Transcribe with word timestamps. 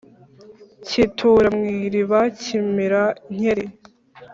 kitura 0.87 1.47
mw 1.55 1.63
iriba 1.79 2.19
kimira 2.41 3.01
nkeri. 3.35 3.65